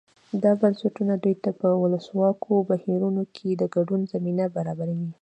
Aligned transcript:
دا 0.43 0.51
بنسټونه 0.61 1.13
دوی 1.23 1.35
ته 1.43 1.49
په 1.59 1.69
ولسواکو 1.83 2.53
بهیرونو 2.69 3.23
کې 3.35 3.49
د 3.55 3.63
ګډون 3.75 4.01
زمینه 4.13 4.45
برابروي. 4.55 5.09